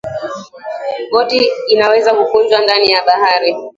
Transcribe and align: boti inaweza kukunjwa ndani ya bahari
boti 1.11 1.51
inaweza 1.67 2.13
kukunjwa 2.13 2.59
ndani 2.61 2.91
ya 2.91 3.05
bahari 3.05 3.55